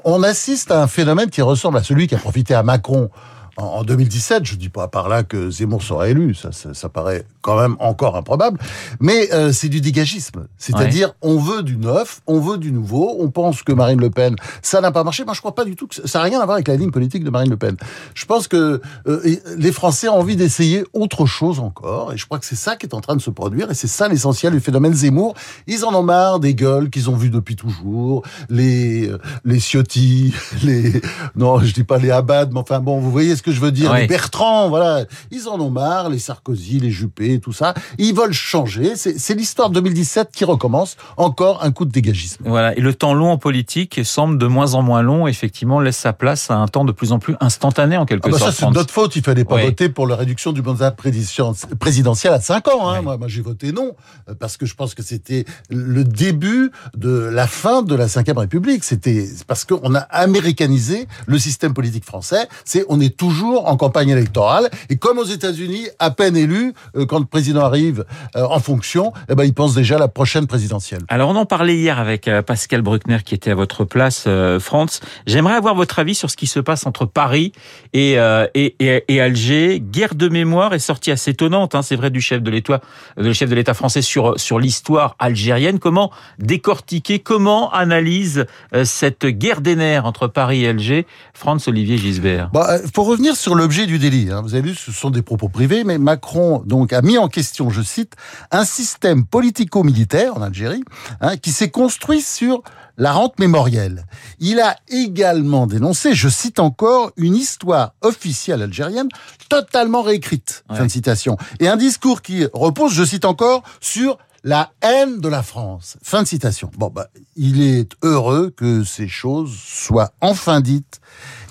on 0.04 0.22
assiste 0.22 0.70
à 0.70 0.84
un 0.84 0.86
phénomène 0.86 1.32
qui 1.32 1.42
ressemble 1.42 1.80
à 1.80 1.84
celui 1.84 2.06
qui 2.06 2.14
a 2.14 2.20
profité 2.20 2.54
à 2.54 2.62
Macron 2.62 3.10
en 3.58 3.84
2017, 3.84 4.46
je 4.46 4.56
dis 4.56 4.70
pas 4.70 4.88
par 4.88 5.08
là 5.08 5.24
que 5.24 5.50
Zemmour 5.50 5.82
sera 5.82 6.10
élu, 6.10 6.36
ça, 6.36 6.52
ça, 6.52 6.74
ça 6.74 6.90
paraît 6.90 7.26
quand 7.42 7.60
même 7.60 7.76
encore 7.80 8.16
improbable, 8.18 8.60
mais 9.00 9.32
euh, 9.34 9.54
c'est 9.54 9.70
du 9.70 9.80
dégagisme. 9.80 10.48
C'est-à-dire, 10.58 11.10
ouais. 11.10 11.14
on 11.22 11.38
veut 11.38 11.64
du 11.64 11.78
neuf, 11.78 12.22
on 12.28 12.40
veut 12.40 12.58
du 12.58 12.72
nouveau, 12.72 13.16
on 13.20 13.30
pense 13.30 13.64
que 13.64 13.72
Marine 13.72 14.02
Le 14.02 14.10
Pen, 14.10 14.36
ça 14.62 14.82
n'a 14.82 14.92
pas 14.92 15.04
marché. 15.04 15.24
Moi, 15.24 15.34
je 15.34 15.40
crois 15.40 15.56
pas 15.56 15.64
du 15.64 15.76
tout 15.76 15.88
que 15.88 15.96
ça 16.08 16.20
n'a 16.20 16.26
rien 16.26 16.42
à 16.42 16.46
voir 16.46 16.56
avec 16.56 16.68
la 16.68 16.76
ligne 16.76 16.92
politique 16.92 17.24
de 17.24 17.30
Marine 17.30 17.50
Le 17.50 17.58
Pen. 17.58 17.78
Je 18.14 18.26
pense 18.26 18.48
que 18.48 18.82
euh, 19.08 19.38
les 19.58 19.72
Français 19.72 20.10
ont 20.10 20.20
envie 20.20 20.36
d'essayer 20.36 20.84
autre 20.94 21.26
chose 21.26 21.60
encore, 21.60 22.12
et 22.14 22.18
je 22.18 22.26
crois 22.26 22.40
que 22.40 22.46
c'est 22.46 22.56
ça 22.56 22.76
qui 22.76 22.86
est 22.86 22.94
en 22.94 23.02
train 23.02 23.16
de 23.16 23.22
se 23.22 23.30
produire, 23.30 23.72
et 23.72 23.74
c'est 23.74 23.88
ça 23.88 24.08
l'essentiel 24.08 24.54
du 24.54 24.60
phénomène 24.60 24.94
Zemmour. 24.94 25.36
Ils 25.68 25.86
en 25.86 25.94
ont 25.94 26.04
marre 26.04 26.40
des 26.40 26.56
gueules 26.56 26.90
qu'ils 26.90 27.10
ont 27.10 27.16
vues 27.16 27.30
depuis 27.30 27.56
toujours, 27.56 28.24
les 28.50 29.12
les 29.46 29.60
Ciotti, 29.60 30.34
les 30.64 31.02
non, 31.36 31.60
je 31.60 31.74
dis 31.74 31.84
pas 31.84 32.00
les 32.00 32.12
Abad, 32.12 32.52
mais 32.52 32.60
enfin 32.60 32.80
bon, 32.80 33.00
vous 33.00 33.12
voyez 33.12 33.36
ce 33.36 33.45
que 33.46 33.52
je 33.52 33.62
veux 33.62 33.72
dire, 33.72 33.92
Ouais. 33.92 34.02
les 34.02 34.08
Bertrand, 34.08 34.70
voilà, 34.70 35.06
ils 35.32 35.48
en 35.48 35.60
ont 35.60 35.70
marre, 35.70 36.10
les 36.10 36.18
Sarkozy, 36.20 36.80
les 36.80 36.90
Juppé, 36.92 37.40
tout 37.40 37.54
ça. 37.54 37.74
Ils 38.00 38.14
veulent 38.16 38.34
changer. 38.34 38.96
C'est 38.96 39.36
l'histoire 39.36 39.70
de 39.70 39.76
2017 39.76 40.30
qui 40.34 40.46
recommence. 40.46 40.98
Encore 41.18 41.64
un 41.64 41.72
coup 41.72 41.86
de 41.86 41.92
dégagisme. 41.92 42.44
Voilà. 42.48 42.76
Et 42.76 42.82
le 42.82 42.94
temps 42.94 43.14
long 43.14 43.30
en 43.32 43.38
politique 43.38 44.02
semble 44.04 44.38
de 44.40 44.48
moins 44.48 44.74
en 44.74 44.82
moins 44.82 45.02
long. 45.04 45.28
Effectivement, 45.28 45.80
laisse 45.80 45.98
sa 45.98 46.12
place 46.14 46.50
à 46.50 46.56
un 46.56 46.68
temps 46.68 46.86
de 46.86 46.92
plus 46.92 47.12
en 47.12 47.20
plus 47.20 47.36
instantané 47.40 47.98
en 47.98 48.06
quelque 48.06 48.28
Ah 48.28 48.32
bah 48.32 48.40
sorte. 48.40 48.52
ça, 48.52 48.66
c'est 48.68 48.72
notre 48.74 48.92
faute. 48.92 49.16
Il 49.16 49.22
fallait 49.24 49.46
pas 49.46 49.56
Ouais. 49.56 49.66
voter 49.66 49.90
pour 49.90 50.08
la 50.08 50.16
réduction 50.16 50.52
du 50.52 50.62
mandat 50.64 50.90
président- 50.92 51.54
présidentiel 51.80 52.34
à 52.34 52.42
5 52.42 52.68
ans. 52.68 52.90
Hein. 52.90 52.96
Ouais. 52.98 53.02
Moi, 53.04 53.18
moi 53.18 53.28
j'ai 53.28 53.42
voté 53.42 53.72
non, 53.72 53.92
parce 54.40 54.58
que 54.58 54.66
je 54.66 54.74
pense 54.74 54.96
que 54.96 55.04
c'était 55.04 55.46
le 55.70 56.04
début 56.04 56.72
de 56.98 57.10
la 57.12 57.46
fin 57.48 57.84
de 57.84 57.94
la 57.96 58.08
Ve 58.08 58.38
République. 58.38 58.84
C'était 58.84 59.28
parce 59.48 59.66
qu'on 59.66 59.94
a 59.94 60.00
américanisé 60.00 61.08
le 61.28 61.38
système 61.38 61.74
politique 61.74 62.06
français. 62.06 62.48
C'est 62.64 62.86
on 62.90 63.00
est 63.00 63.16
toujours 63.16 63.35
en 63.44 63.78
campagne 63.78 64.10
électorale. 64.10 64.70
Et 64.90 64.98
comme 64.98 65.18
aux 65.18 65.26
États-Unis, 65.26 65.88
à 66.00 66.12
peine 66.12 66.38
élu, 66.38 66.74
euh, 66.96 67.06
quand 67.06 67.20
le 67.20 67.26
président 67.26 67.62
arrive 67.62 68.06
euh, 68.36 68.46
en 68.50 68.60
fonction, 68.60 69.14
eh 69.30 69.36
ben, 69.36 69.44
il 69.44 69.54
pense 69.54 69.74
déjà 69.74 69.96
à 69.96 70.00
la 70.00 70.08
prochaine 70.08 70.48
présidentielle. 70.48 71.02
Alors 71.08 71.30
on 71.30 71.36
en 71.36 71.46
parlait 71.46 71.76
hier 71.76 72.00
avec 72.00 72.28
euh, 72.28 72.42
Pascal 72.42 72.82
Bruckner 72.82 73.20
qui 73.26 73.34
était 73.34 73.52
à 73.52 73.56
votre 73.56 73.86
place, 73.86 74.26
euh, 74.28 74.60
France. 74.60 75.02
J'aimerais 75.26 75.56
avoir 75.56 75.76
votre 75.76 76.00
avis 76.00 76.16
sur 76.16 76.30
ce 76.30 76.38
qui 76.38 76.48
se 76.48 76.60
passe 76.60 76.86
entre 76.86 77.06
Paris 77.06 77.52
et, 77.94 78.20
euh, 78.20 78.48
et, 78.54 78.76
et, 78.80 79.04
et 79.08 79.22
Alger. 79.22 79.80
Guerre 79.82 80.16
de 80.16 80.30
mémoire 80.30 80.74
est 80.74 80.80
sortie 80.80 81.12
assez 81.12 81.32
étonnante, 81.32 81.76
hein, 81.76 81.82
c'est 81.82 81.96
vrai, 81.96 82.10
du 82.12 82.22
chef 82.22 82.42
de 82.42 82.52
l'État, 82.52 82.82
le 83.18 83.34
chef 83.34 83.50
de 83.50 83.56
l'État 83.56 83.74
français 83.74 84.02
sur 84.02 84.40
sur 84.40 84.60
l'histoire 84.60 85.16
algérienne. 85.18 85.80
Comment 85.80 86.12
décortiquer, 86.38 87.20
comment 87.20 87.72
analyse 87.72 88.46
euh, 88.74 88.86
cette 88.86 89.26
guerre 89.26 89.62
des 89.62 89.76
nerfs 89.76 90.06
entre 90.06 90.28
Paris 90.28 90.64
et 90.64 90.70
Alger, 90.70 91.08
France 91.34 91.68
Olivier 91.68 91.98
Gisbert. 91.98 92.50
Bah, 92.54 92.78
pour 92.94 93.08
revenir 93.08 93.25
sur 93.34 93.56
l'objet 93.56 93.88
du 93.88 93.98
délit, 93.98 94.30
hein, 94.32 94.42
vous 94.42 94.54
avez 94.54 94.70
vu, 94.70 94.76
ce 94.76 94.92
sont 94.92 95.10
des 95.10 95.22
propos 95.22 95.50
privés, 95.50 95.84
mais 95.84 95.98
Macron 95.98 96.62
donc 96.66 96.94
a 96.94 97.02
mis 97.02 97.18
en 97.18 97.28
question, 97.28 97.70
je 97.70 97.82
cite, 97.82 98.14
un 98.52 98.66
système 98.66 99.26
politico-militaire 99.26 100.38
en 100.38 100.42
Algérie 100.42 100.84
hein, 101.22 101.38
qui 101.38 101.52
s'est 101.52 101.72
construit 101.72 102.22
sur 102.22 102.62
la 102.98 103.14
rente 103.14 103.40
mémorielle. 103.40 104.06
Il 104.40 104.60
a 104.60 104.76
également 104.90 105.66
dénoncé, 105.66 106.14
je 106.14 106.30
cite 106.30 106.60
encore, 106.60 107.12
une 107.18 107.36
histoire 107.36 107.94
officielle 108.02 108.62
algérienne 108.62 109.10
totalement 109.50 110.02
réécrite. 110.02 110.64
Ouais. 110.70 110.78
Fin 110.78 110.86
de 110.86 110.92
citation. 110.92 111.38
Et 111.60 111.68
un 111.68 111.78
discours 111.78 112.22
qui 112.22 112.46
repose, 112.54 112.94
je 112.94 113.04
cite 113.04 113.26
encore, 113.26 113.64
sur 113.82 114.18
la 114.46 114.72
haine 114.84 115.20
de 115.20 115.28
la 115.28 115.42
France. 115.42 115.98
Fin 116.04 116.22
de 116.22 116.28
citation. 116.28 116.70
Bon, 116.78 116.92
bah, 116.94 117.08
il 117.36 117.64
est 117.64 117.90
heureux 118.04 118.54
que 118.56 118.84
ces 118.84 119.08
choses 119.08 119.52
soient 119.52 120.12
enfin 120.22 120.62
dites, 120.62 121.02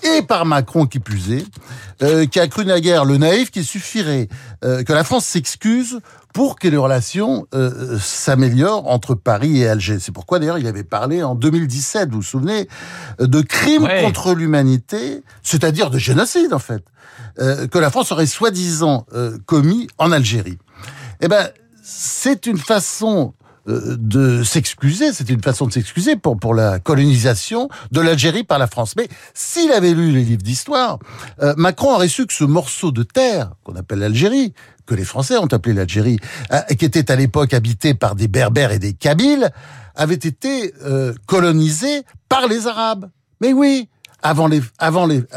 et 0.05 0.23
par 0.23 0.47
Macron 0.47 0.87
qui 0.87 1.01
plus 1.01 1.33
est, 1.33 1.45
euh, 2.03 2.25
qui 2.27 2.39
a 2.39 2.47
cru 2.47 2.65
naguère 2.65 3.05
le 3.05 3.17
naïf 3.17 3.51
qu'il 3.51 3.65
suffirait 3.65 4.29
euh, 4.65 4.85
que 4.85 4.93
la 4.93 5.03
France 5.03 5.25
s'excuse 5.27 5.99
pour 6.33 6.57
que 6.57 6.69
les 6.69 6.77
relations 6.77 7.47
euh, 7.53 7.99
s'améliorent 7.99 8.87
entre 8.89 9.17
Paris 9.17 9.63
et 9.63 9.69
Alger. 9.69 9.99
C'est 9.99 10.13
pourquoi 10.13 10.39
d'ailleurs 10.39 10.59
il 10.59 10.67
avait 10.69 10.85
parlé 10.85 11.23
en 11.25 11.35
2017, 11.35 12.11
vous 12.11 12.17
vous 12.19 12.23
souvenez, 12.23 12.69
de 13.19 13.41
crimes 13.41 13.83
Ouais. 13.85 14.03
contre 14.05 14.35
l'humanité, 14.35 15.23
c'est-à-dire 15.43 15.91
de 15.91 15.99
génocide 15.99 16.53
en 16.55 16.59
fait, 16.61 16.85
euh, 17.41 17.67
que 17.67 17.79
la 17.79 17.91
France 17.91 18.13
aurait 18.13 18.27
soi-disant 18.27 19.05
euh, 19.15 19.37
commis 19.47 19.89
en 19.99 20.13
Algérie. 20.13 20.59
Eh 21.21 21.27
ben, 21.29 21.49
c'est 21.85 22.47
une 22.47 22.57
façon 22.57 23.35
euh, 23.69 23.97
de 23.99 24.43
s'excuser, 24.43 25.13
c'est 25.13 25.29
une 25.29 25.43
façon 25.43 25.67
de 25.67 25.73
s'excuser 25.73 26.17
pour, 26.17 26.39
pour 26.39 26.55
la 26.55 26.79
colonisation 26.79 27.69
de 27.93 28.01
l'Algérie 28.01 28.43
par 28.43 28.59
la 28.59 28.67
France. 28.67 28.95
Mais 28.97 29.09
s'il 29.35 29.71
avait 29.71 29.93
lu 29.93 30.11
les 30.11 30.23
livres 30.23 30.43
d'histoire, 30.43 30.99
euh, 31.43 31.55
Macron 31.57 31.95
aurait 31.95 32.09
su 32.09 32.27
que 32.27 32.33
ce 32.33 32.45
morceau 32.45 32.91
de 32.91 33.03
terre 33.03 33.53
qu'on 33.63 33.77
appelle 33.77 33.99
l'Algérie, 33.99 34.55
que 34.87 34.95
les 34.95 35.05
Français 35.05 35.37
ont 35.37 35.47
appelé 35.47 35.75
l'Algérie, 35.75 36.19
euh, 36.53 36.61
qui 36.79 36.85
était 36.85 37.11
à 37.11 37.17
l'époque 37.17 37.55
habité 37.55 37.95
par 37.95 38.15
des 38.15 38.29
Berbères 38.29 38.73
et 38.73 38.79
des 38.79 38.95
Kabyles, 38.95 39.51
avait 39.95 40.15
été 40.15 40.75
euh, 40.85 41.13
colonisé 41.27 42.03
par 42.29 42.49
les 42.49 42.67
Arabes. 42.67 43.11
Mais 43.41 43.53
oui, 43.53 43.89
avant 44.23 44.47
les, 44.47 44.63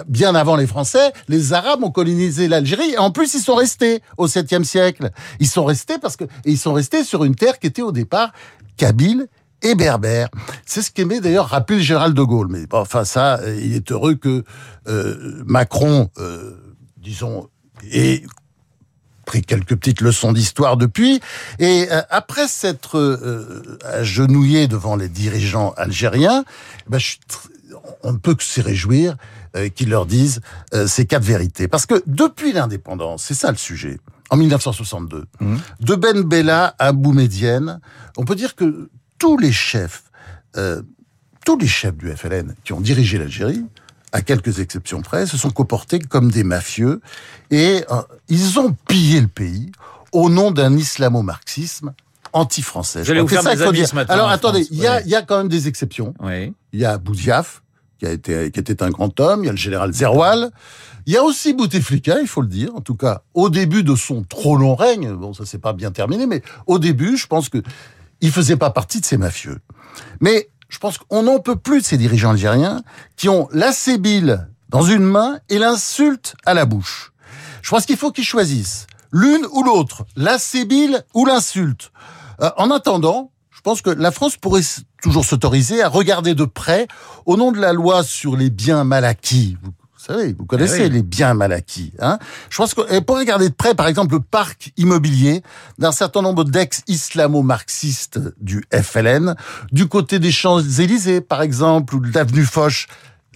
bien 0.07 0.33
avant 0.35 0.55
les 0.55 0.67
Français, 0.67 1.11
les 1.27 1.53
Arabes 1.53 1.83
ont 1.83 1.91
colonisé 1.91 2.47
l'Algérie. 2.47 2.97
En 2.97 3.11
plus, 3.11 3.33
ils 3.33 3.41
sont 3.41 3.55
restés 3.55 4.01
au 4.17 4.27
7e 4.27 4.63
siècle. 4.63 5.11
Ils 5.39 5.47
sont 5.47 5.65
restés 5.65 5.97
parce 5.97 6.15
que, 6.15 6.23
ils 6.45 6.57
sont 6.57 6.73
restés 6.73 7.03
sur 7.03 7.23
une 7.23 7.35
terre 7.35 7.59
qui 7.59 7.67
était 7.67 7.81
au 7.81 7.91
départ 7.91 8.31
kabyle 8.77 9.27
et 9.61 9.75
berbère. 9.75 10.29
C'est 10.65 10.81
ce 10.81 10.91
qu'aimait 10.91 11.19
d'ailleurs 11.19 11.47
rappeler 11.47 11.77
le 11.77 11.83
général 11.83 12.13
de 12.13 12.21
Gaulle. 12.21 12.47
Mais 12.49 12.65
enfin 12.71 13.05
ça, 13.05 13.39
il 13.59 13.73
est 13.73 13.91
heureux 13.91 14.15
que 14.15 14.43
euh, 14.87 15.43
Macron, 15.45 16.09
euh, 16.19 16.75
disons, 16.97 17.49
ait 17.91 18.23
pris 19.25 19.41
quelques 19.41 19.75
petites 19.75 19.99
leçons 19.99 20.31
d'histoire 20.31 20.77
depuis. 20.77 21.19
Et 21.59 21.87
euh, 21.91 22.01
après 22.09 22.47
s'être 22.47 23.19
agenouillé 23.83 24.67
devant 24.67 24.95
les 24.95 25.09
dirigeants 25.09 25.73
algériens, 25.75 26.45
ben, 26.87 26.99
je 26.99 27.05
suis 27.05 27.19
on 28.03 28.13
ne 28.13 28.17
peut 28.17 28.35
que 28.35 28.43
se 28.43 28.61
réjouir 28.61 29.15
euh, 29.55 29.69
qu'ils 29.69 29.89
leur 29.89 30.05
disent 30.05 30.41
euh, 30.73 30.87
ces 30.87 31.05
quatre 31.05 31.23
vérités. 31.23 31.67
Parce 31.67 31.85
que 31.85 32.01
depuis 32.05 32.53
l'indépendance, 32.53 33.23
c'est 33.23 33.33
ça 33.33 33.51
le 33.51 33.57
sujet, 33.57 33.99
en 34.29 34.37
1962, 34.37 35.25
Mhm. 35.39 35.59
de 35.81 35.95
Ben 35.95 36.21
Bella 36.23 36.75
à 36.79 36.91
Boumedienne, 36.91 37.79
on 38.17 38.25
peut 38.25 38.35
dire 38.35 38.55
que 38.55 38.89
tous 39.19 39.37
les 39.37 39.51
chefs, 39.51 40.03
euh, 40.57 40.81
tous 41.45 41.57
les 41.57 41.67
chefs 41.67 41.95
du 41.97 42.09
FLN 42.15 42.55
qui 42.63 42.73
ont 42.73 42.81
dirigé 42.81 43.17
l'Algérie, 43.17 43.65
à 44.13 44.21
quelques 44.21 44.59
exceptions 44.59 45.01
près, 45.01 45.25
se 45.25 45.37
sont 45.37 45.49
comportés 45.51 45.99
comme 45.99 46.31
des 46.31 46.43
mafieux 46.43 47.01
et 47.51 47.83
euh, 47.91 48.01
ils 48.29 48.57
ont 48.59 48.75
pillé 48.87 49.19
le 49.21 49.27
pays 49.27 49.71
au 50.13 50.29
nom 50.29 50.51
d'un 50.51 50.75
islamo-marxisme 50.77 51.93
anti-français. 52.33 53.03
Alors 54.13 54.27
en 54.27 54.31
attendez, 54.31 54.65
il 54.71 54.77
y, 54.79 54.87
a, 54.87 54.97
ouais. 54.97 55.03
y 55.07 55.15
a 55.15 55.21
quand 55.21 55.37
même 55.37 55.47
des 55.49 55.67
exceptions. 55.67 56.13
Oui. 56.21 56.53
Il 56.73 56.79
y 56.79 56.85
a 56.85 56.97
Boudiaf, 56.97 57.61
qui, 57.99 58.05
a 58.05 58.11
été, 58.11 58.51
qui 58.51 58.59
était 58.59 58.83
un 58.83 58.89
grand 58.89 59.19
homme, 59.19 59.43
il 59.43 59.47
y 59.47 59.49
a 59.49 59.53
le 59.53 59.57
général 59.57 59.93
Zerwal, 59.93 60.51
il 61.05 61.13
y 61.13 61.17
a 61.17 61.23
aussi 61.23 61.53
Bouteflika, 61.53 62.19
il 62.19 62.27
faut 62.27 62.41
le 62.41 62.47
dire, 62.47 62.75
en 62.75 62.81
tout 62.81 62.95
cas, 62.95 63.23
au 63.33 63.49
début 63.49 63.83
de 63.83 63.95
son 63.95 64.23
trop 64.23 64.57
long 64.57 64.75
règne, 64.75 65.13
bon, 65.13 65.33
ça 65.33 65.45
s'est 65.45 65.57
pas 65.57 65.73
bien 65.73 65.91
terminé, 65.91 66.25
mais 66.25 66.41
au 66.65 66.79
début, 66.79 67.17
je 67.17 67.27
pense 67.27 67.49
que 67.49 67.61
il 68.21 68.31
faisait 68.31 68.57
pas 68.57 68.71
partie 68.71 68.99
de 68.99 69.05
ces 69.05 69.17
mafieux. 69.17 69.59
Mais 70.21 70.49
je 70.69 70.79
pense 70.79 70.97
qu'on 70.97 71.23
n'en 71.23 71.39
peut 71.39 71.55
plus 71.55 71.79
de 71.79 71.85
ces 71.85 71.97
dirigeants 71.97 72.31
algériens 72.31 72.83
qui 73.15 73.29
ont 73.29 73.47
la 73.51 73.71
sébile 73.71 74.47
dans 74.69 74.81
une 74.81 75.03
main 75.03 75.39
et 75.49 75.59
l'insulte 75.59 76.35
à 76.45 76.53
la 76.53 76.65
bouche. 76.65 77.13
Je 77.61 77.69
pense 77.69 77.85
qu'il 77.85 77.97
faut 77.97 78.11
qu'ils 78.11 78.25
choisissent 78.25 78.87
l'une 79.11 79.45
ou 79.51 79.63
l'autre, 79.63 80.05
la 80.15 80.37
sébile 80.37 81.03
ou 81.13 81.25
l'insulte. 81.25 81.91
Euh, 82.41 82.49
en 82.57 82.69
attendant, 82.71 83.31
je 83.57 83.61
pense 83.61 83.81
que 83.81 83.89
la 83.89 84.11
France 84.11 84.37
pourrait 84.37 84.61
toujours 85.01 85.25
s'autoriser 85.25 85.81
à 85.81 85.89
regarder 85.89 86.35
de 86.35 86.45
près, 86.45 86.87
au 87.25 87.37
nom 87.37 87.51
de 87.51 87.59
la 87.59 87.73
loi 87.73 88.03
sur 88.03 88.37
les 88.37 88.51
biens 88.51 88.83
mal 88.83 89.03
acquis. 89.03 89.57
Vous, 89.63 89.71
savez, 89.97 90.35
vous 90.37 90.45
connaissez 90.45 90.81
Eh 90.81 90.83
oui. 90.83 90.89
les 90.91 91.01
biens 91.01 91.33
mal 91.33 91.51
acquis. 91.51 91.91
Hein 91.99 92.19
je 92.51 92.57
pense 92.57 92.75
qu'elle 92.75 93.03
pourrait 93.03 93.21
regarder 93.21 93.49
de 93.49 93.53
près, 93.55 93.73
par 93.73 93.87
exemple, 93.87 94.13
le 94.13 94.21
parc 94.21 94.71
immobilier 94.77 95.41
d'un 95.79 95.91
certain 95.91 96.21
nombre 96.21 96.43
d'ex-islamo-marxistes 96.45 98.19
du 98.39 98.63
FLN, 98.71 99.35
du 99.71 99.87
côté 99.87 100.19
des 100.19 100.31
Champs-Élysées, 100.31 101.21
par 101.21 101.41
exemple, 101.41 101.95
ou 101.95 101.99
de 101.99 102.13
l'avenue 102.13 102.45
Foch. 102.45 102.87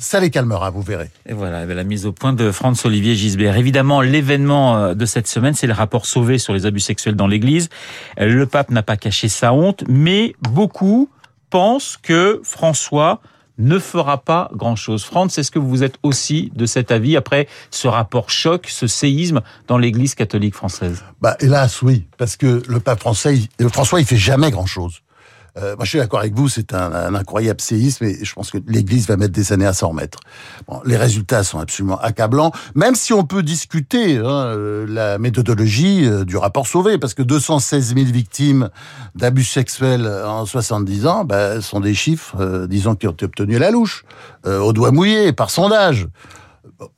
Ça 0.02 0.20
les 0.20 0.32
calmera, 0.32 0.72
vous 0.72 0.82
verrez. 0.82 1.12
Et 1.28 1.34
voilà, 1.34 1.64
eh 1.64 1.74
la 1.76 1.84
mise 1.84 2.08
au 2.08 2.12
point 2.12 2.34
de 2.34 2.52
Franz-Olivier 2.52 3.14
Gisbert. 3.14 3.56
Évidemment, 3.56 4.02
l'événement 4.02 4.76
euh, 4.76 4.94
de 4.96 5.06
cette 5.06 5.28
semaine, 5.28 5.54
c'est 5.54 5.68
le 5.68 5.74
rapport 5.74 6.08
Sauvé 6.08 6.40
sur 6.40 6.54
les 6.54 6.66
abus 6.66 6.80
sexuels 6.80 7.16
dans 7.16 7.28
l'Église. 7.28 7.70
Euh, 8.20 8.26
Le 8.26 8.48
pape 8.48 8.72
n'a 8.72 8.82
pas 8.82 8.98
caché 8.98 9.30
sa 9.30 9.54
honte, 9.54 9.84
mais 9.88 10.34
beaucoup 10.42 11.08
pensent 11.52 12.00
que 12.02 12.42
François 12.44 13.22
ne 13.60 13.78
fera 13.78 14.18
pas 14.18 14.50
grand-chose. 14.56 15.04
Franz, 15.04 15.40
est-ce 15.40 15.52
que 15.52 15.60
vous 15.60 15.84
êtes 15.84 15.98
aussi 16.02 16.52
de 16.56 16.66
cet 16.66 16.90
avis 16.90 17.16
après 17.16 17.48
ce 17.70 17.88
rapport 17.88 18.32
choc, 18.32 18.66
ce 18.70 18.88
séisme 18.88 19.42
dans 19.68 19.78
l'Église 19.78 20.16
catholique 20.16 20.56
française? 20.56 21.04
Bah, 21.22 21.38
hélas, 21.42 21.84
oui, 21.84 22.08
parce 22.18 22.38
que 22.38 22.64
le 22.68 22.80
pape 22.80 23.02
français, 23.02 23.38
François, 23.72 24.00
il 24.00 24.08
fait 24.08 24.18
jamais 24.18 24.50
grand-chose. 24.50 25.04
Euh, 25.58 25.76
moi, 25.76 25.84
je 25.84 25.90
suis 25.90 25.98
d'accord 25.98 26.20
avec 26.20 26.34
vous, 26.34 26.48
c'est 26.48 26.74
un, 26.74 27.14
incroyable 27.14 27.60
séisme 27.60 28.06
et 28.06 28.24
je 28.24 28.34
pense 28.34 28.52
que 28.52 28.58
l'Église 28.68 29.08
va 29.08 29.18
mettre 29.18 29.34
des 29.34 29.52
années 29.52 29.66
à 29.66 29.74
s'en 29.74 29.90
remettre. 29.90 30.20
Bon, 30.68 30.82
les 30.86 30.96
résultats 30.98 31.44
sont 31.44 31.60
absolument 31.60 32.00
accablants, 32.00 32.52
même 32.74 32.96
si 32.96 33.12
on 33.14 33.24
peut 33.24 33.44
discuter 33.44 34.18
hein, 34.18 34.24
euh, 34.24 34.86
la 34.88 35.18
méthodologie 35.18 36.06
euh, 36.06 36.24
du 36.24 36.38
rapport 36.38 36.68
Sauvé, 36.68 36.98
parce 36.98 37.14
que 37.14 37.22
216 37.22 37.96
000 37.96 38.06
victimes 38.08 38.70
d'abus 39.16 39.44
sexuels 39.44 40.08
en 40.08 40.46
70 40.46 41.08
ans 41.08 41.26
bah, 41.26 41.60
sont 41.62 41.82
des 41.82 41.94
chiffres, 41.94 42.66
disons, 42.68 42.96
qui 42.96 43.08
ont 43.08 43.12
été 43.12 43.26
obtenus 43.26 43.58
à 43.58 43.60
la 43.60 43.72
louche, 43.72 44.06
au 44.46 44.74
doigt 44.74 44.92
mouillé, 44.92 45.34
par 45.34 45.50
sondage 45.50 46.08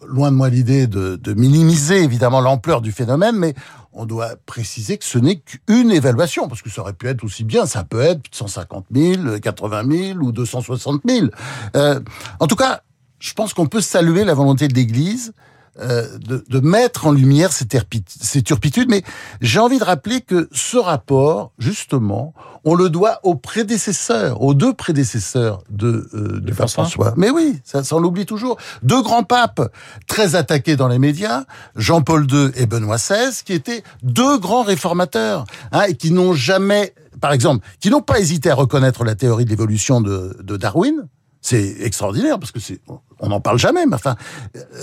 loin 0.08 0.32
de 0.32 0.36
moi 0.36 0.50
l'idée 0.50 0.88
de 0.88 1.34
minimiser 1.34 2.04
évidemment 2.04 2.40
l'ampleur 2.40 2.82
du 2.82 2.92
phénomène, 2.92 3.36
mais 3.36 3.54
on 3.94 4.06
doit 4.06 4.36
préciser 4.46 4.98
que 4.98 5.06
ce 5.06 5.18
n'est 5.18 5.38
qu'une 5.38 5.92
évaluation, 5.92 6.48
parce 6.48 6.62
que 6.62 6.70
ça 6.70 6.82
aurait 6.82 6.94
pu 6.94 7.08
être 7.08 7.24
aussi 7.24 7.44
bien, 7.44 7.66
ça 7.66 7.84
peut 7.84 8.02
être 8.02 8.22
150 8.32 8.86
000, 8.94 9.40
80 9.40 9.84
000 10.14 10.20
ou 10.20 10.32
260 10.32 11.02
000. 11.08 11.28
Euh, 11.76 12.00
en 12.40 12.48
tout 12.48 12.56
cas, 12.56 12.82
je 13.20 13.34
pense 13.34 13.54
qu'on 13.54 13.68
peut 13.68 13.82
saluer 13.82 14.24
la 14.24 14.34
volonté 14.34 14.68
de 14.68 14.74
l'Église 14.74 15.34
euh, 15.80 16.20
de, 16.20 16.46
de 16.48 16.60
mettre 16.60 17.08
en 17.08 17.12
lumière 17.12 17.50
ces, 17.52 18.44
turpitudes, 18.44 18.92
mais 18.92 19.02
j'ai 19.42 19.58
envie 19.58 19.80
de 19.80 19.84
rappeler 19.84 20.22
que 20.22 20.48
ce 20.52 20.78
rapport, 20.78 21.52
justement, 21.58 22.36
on 22.64 22.76
le 22.76 22.92
doit 22.92 23.20
aux 23.24 23.34
prédécesseurs, 23.34 24.44
aux 24.44 24.54
deux 24.54 24.74
prédécesseurs 24.74 25.64
de, 25.72 26.08
euh, 26.14 26.40
pape 26.46 26.54
François 26.54 26.84
François. 26.84 27.14
Mais 27.18 27.32
oui, 27.32 27.60
ça, 27.64 27.84
ça 27.84 27.96
on 27.96 28.00
l'oublie 28.00 28.28
toujours. 28.28 28.58
Deux 28.84 29.02
grands 29.02 29.24
papes 29.24 29.74
très 30.06 30.36
attaqués 30.36 30.76
dans 30.76 30.88
les 30.88 31.00
médias, 31.00 31.46
Jean-Paul 31.76 32.28
II 32.32 32.52
et 32.56 32.68
Benoît 32.68 32.98
XVI, 32.98 33.44
qui 33.44 33.54
étaient 33.54 33.84
deux 34.04 34.38
grands 34.38 34.62
réformateurs, 34.62 35.46
hein, 35.72 35.86
et 35.88 35.96
qui 35.96 36.12
n'ont 36.12 36.34
jamais, 36.34 36.94
par 37.20 37.32
exemple, 37.32 37.66
qui 37.80 37.90
n'ont 37.90 38.04
pas 38.04 38.20
hésité 38.20 38.52
à 38.52 38.56
reconnaître 38.56 39.04
la 39.04 39.16
théorie 39.16 39.46
de 39.46 39.50
l'évolution 39.50 40.02
de, 40.02 40.38
de 40.40 40.56
Darwin. 40.56 41.08
C'est 41.44 41.76
extraordinaire 41.82 42.40
parce 42.40 42.54
que 42.54 42.62
c'est, 42.62 42.80
on 43.20 43.28
n'en 43.28 43.42
parle 43.42 43.60
jamais, 43.60 43.86
mais 43.86 43.96
enfin, 43.96 44.16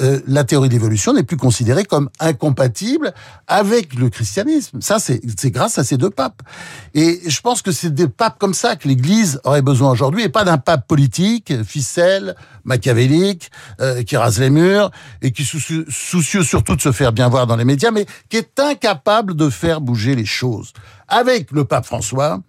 euh, 0.02 0.20
la 0.26 0.44
théorie 0.44 0.68
de 0.68 0.74
l'évolution 0.74 1.14
n'est 1.14 1.22
plus 1.22 1.38
considérée 1.38 1.84
comme 1.84 2.10
incompatible 2.20 3.14
avec 3.46 3.94
le 3.94 4.10
christianisme. 4.10 4.82
Ça, 4.82 4.98
c'est, 4.98 5.22
c'est 5.38 5.50
grâce 5.50 5.78
à 5.78 5.84
ces 5.84 5.96
deux 5.96 6.10
papes. 6.10 6.42
Et 6.92 7.22
je 7.26 7.40
pense 7.40 7.62
que 7.62 7.72
c'est 7.72 7.94
des 7.94 8.08
papes 8.08 8.38
comme 8.38 8.52
ça 8.52 8.76
que 8.76 8.88
l'Église 8.88 9.40
aurait 9.44 9.62
besoin 9.62 9.90
aujourd'hui, 9.90 10.22
et 10.24 10.28
pas 10.28 10.44
d'un 10.44 10.58
pape 10.58 10.86
politique, 10.86 11.62
ficelle, 11.64 12.36
machiavélique, 12.64 13.50
euh, 13.80 14.02
qui 14.02 14.18
rase 14.18 14.38
les 14.38 14.50
murs 14.50 14.90
et 15.22 15.32
qui 15.32 15.44
soucieux, 15.44 16.42
surtout 16.42 16.76
de 16.76 16.82
se 16.82 16.92
faire 16.92 17.12
bien 17.12 17.30
voir 17.30 17.46
dans 17.46 17.56
les 17.56 17.64
médias, 17.64 17.90
mais 17.90 18.04
qui 18.28 18.36
est 18.36 18.60
incapable 18.60 19.34
de 19.34 19.48
faire 19.48 19.80
bouger 19.80 20.14
les 20.14 20.26
choses. 20.26 20.74
Avec 21.08 21.52
le 21.52 21.64
pape 21.64 21.86
François, 21.86 22.40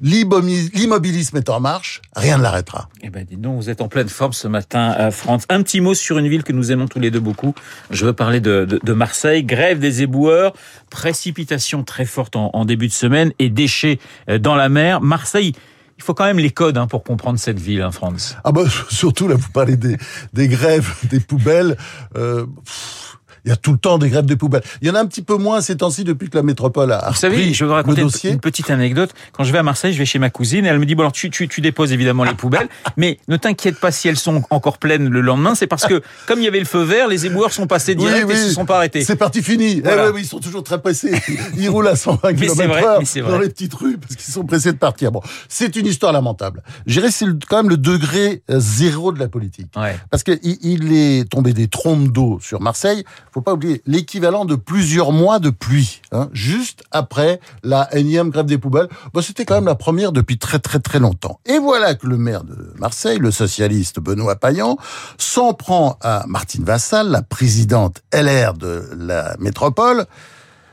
l'immobilisme 0.00 1.36
est 1.36 1.48
en 1.48 1.60
marche, 1.60 2.02
rien 2.14 2.38
ne 2.38 2.42
l'arrêtera. 2.42 2.88
Eh 3.02 3.10
ben, 3.10 3.24
dis 3.24 3.36
donc, 3.36 3.56
vous 3.56 3.70
êtes 3.70 3.80
en 3.80 3.88
pleine 3.88 4.08
forme 4.08 4.32
ce 4.32 4.48
matin, 4.48 4.94
euh, 4.98 5.10
Franz. 5.10 5.46
Un 5.48 5.62
petit 5.62 5.80
mot 5.80 5.94
sur 5.94 6.18
une 6.18 6.28
ville 6.28 6.42
que 6.42 6.52
nous 6.52 6.72
aimons 6.72 6.86
tous 6.86 7.00
les 7.00 7.10
deux 7.10 7.20
beaucoup. 7.20 7.54
Je 7.90 8.04
veux 8.04 8.12
parler 8.12 8.40
de, 8.40 8.64
de, 8.64 8.80
de 8.82 8.92
Marseille. 8.92 9.44
Grève 9.44 9.78
des 9.78 10.02
éboueurs, 10.02 10.52
précipitation 10.90 11.84
très 11.84 12.04
forte 12.04 12.36
en, 12.36 12.50
en 12.52 12.64
début 12.64 12.88
de 12.88 12.92
semaine 12.92 13.32
et 13.38 13.48
déchets 13.48 13.98
euh, 14.28 14.38
dans 14.38 14.54
la 14.54 14.68
mer. 14.68 15.00
Marseille, 15.00 15.54
il 15.98 16.02
faut 16.02 16.12
quand 16.12 16.26
même 16.26 16.38
les 16.38 16.50
codes 16.50 16.76
hein, 16.76 16.86
pour 16.86 17.02
comprendre 17.02 17.38
cette 17.38 17.58
ville, 17.58 17.80
hein, 17.80 17.90
Franz. 17.90 18.36
Ah 18.44 18.52
bah 18.52 18.64
surtout 18.90 19.28
là, 19.28 19.34
vous 19.34 19.48
parlez 19.48 19.76
des, 19.76 19.96
des 20.34 20.48
grèves, 20.48 20.92
des 21.04 21.20
poubelles. 21.20 21.78
Euh, 22.16 22.44
pff, 22.64 23.18
il 23.46 23.50
y 23.50 23.52
a 23.52 23.56
tout 23.56 23.72
le 23.72 23.78
temps 23.78 23.96
des 23.96 24.10
grèves 24.10 24.26
des 24.26 24.36
poubelles. 24.36 24.64
Il 24.82 24.88
y 24.88 24.90
en 24.90 24.94
a 24.96 25.00
un 25.00 25.06
petit 25.06 25.22
peu 25.22 25.36
moins 25.36 25.60
ces 25.60 25.76
temps-ci 25.76 26.02
depuis 26.02 26.28
que 26.28 26.36
la 26.36 26.42
métropole 26.42 26.90
a 26.92 27.08
Vous 27.10 27.16
savez, 27.16 27.54
je 27.54 27.64
vais 27.64 27.68
vous 27.68 27.74
raconter 27.74 28.02
une, 28.24 28.40
petite 28.40 28.70
anecdote. 28.70 29.10
Quand 29.32 29.44
je 29.44 29.52
vais 29.52 29.58
à 29.58 29.62
Marseille, 29.62 29.92
je 29.92 29.98
vais 29.98 30.04
chez 30.04 30.18
ma 30.18 30.30
cousine 30.30 30.66
et 30.66 30.68
elle 30.68 30.80
me 30.80 30.84
dit 30.84 30.96
bon 30.96 31.02
alors 31.02 31.12
tu, 31.12 31.30
tu, 31.30 31.46
tu 31.46 31.60
déposes 31.60 31.92
évidemment 31.92 32.24
les 32.24 32.34
poubelles, 32.34 32.68
mais 32.96 33.18
ne 33.28 33.36
t'inquiète 33.36 33.78
pas 33.78 33.92
si 33.92 34.08
elles 34.08 34.18
sont 34.18 34.42
encore 34.50 34.78
pleines 34.78 35.08
le 35.08 35.20
lendemain, 35.20 35.54
c'est 35.54 35.68
parce 35.68 35.86
que 35.86 36.02
comme 36.26 36.40
il 36.40 36.44
y 36.44 36.48
avait 36.48 36.58
le 36.58 36.64
feu 36.64 36.82
vert, 36.82 37.06
les 37.06 37.24
éboueurs 37.26 37.52
sont 37.52 37.68
passés 37.68 37.94
direct 37.94 38.26
Oui, 38.26 38.32
et 38.32 38.36
oui. 38.36 38.48
se 38.48 38.52
sont 38.52 38.66
pas 38.66 38.78
arrêtés. 38.78 39.04
C'est 39.04 39.16
parti 39.16 39.42
fini. 39.42 39.80
Voilà. 39.80 40.04
Eh 40.04 40.06
ouais, 40.06 40.12
oui, 40.14 40.20
ils 40.22 40.26
sont 40.26 40.40
toujours 40.40 40.64
très 40.64 40.80
pressés. 40.80 41.12
Ils 41.56 41.68
roulent 41.68 41.88
à 41.88 41.96
120 41.96 42.32
Mais 42.32 42.48
c'est 42.48 42.54
km 42.54 42.68
vrai, 42.68 42.82
heure 42.82 42.98
mais 42.98 43.04
c'est 43.04 43.20
dans 43.20 43.38
les 43.38 43.48
petites 43.48 43.74
rues 43.74 43.96
parce 43.96 44.16
qu'ils 44.16 44.32
sont 44.32 44.44
pressés 44.44 44.72
de 44.72 44.78
partir. 44.78 45.12
Bon, 45.12 45.20
c'est 45.48 45.76
une 45.76 45.86
histoire 45.86 46.12
lamentable. 46.12 46.62
Je 46.86 46.94
dirais 46.94 47.08
que 47.08 47.14
c'est 47.14 47.26
quand 47.48 47.58
même 47.58 47.70
le 47.70 47.76
degré 47.76 48.42
euh, 48.50 48.58
zéro 48.58 49.12
de 49.12 49.20
la 49.20 49.28
politique. 49.28 49.68
Ouais. 49.76 49.96
Parce 50.10 50.24
qu'il 50.24 50.38
il 50.42 50.92
est 50.92 51.30
tombé 51.30 51.52
des 51.52 51.68
trompes 51.68 52.08
d'eau 52.08 52.38
sur 52.42 52.60
Marseille. 52.60 53.04
Faut 53.36 53.42
pas 53.42 53.52
oublier 53.52 53.82
l'équivalent 53.84 54.46
de 54.46 54.54
plusieurs 54.54 55.12
mois 55.12 55.40
de 55.40 55.50
pluie, 55.50 56.00
hein, 56.10 56.30
juste 56.32 56.84
après 56.90 57.38
la 57.62 57.94
énième 57.94 58.30
grève 58.30 58.46
des 58.46 58.56
poubelles. 58.56 58.88
Bon, 59.12 59.20
c'était 59.20 59.44
quand 59.44 59.56
même 59.56 59.66
la 59.66 59.74
première 59.74 60.10
depuis 60.10 60.38
très 60.38 60.58
très 60.58 60.78
très 60.78 60.98
longtemps. 60.98 61.38
Et 61.44 61.58
voilà 61.58 61.94
que 61.94 62.06
le 62.06 62.16
maire 62.16 62.44
de 62.44 62.72
Marseille, 62.78 63.18
le 63.18 63.30
socialiste 63.30 64.00
Benoît 64.00 64.36
Payan, 64.36 64.78
s'en 65.18 65.52
prend 65.52 65.98
à 66.00 66.24
Martine 66.26 66.64
Vassal, 66.64 67.10
la 67.10 67.20
présidente 67.20 68.00
LR 68.10 68.54
de 68.54 68.88
la 68.96 69.36
métropole. 69.38 70.06